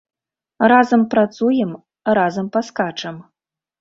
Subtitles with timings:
[0.71, 1.71] Разам працуем,
[2.19, 3.15] разам паскачам.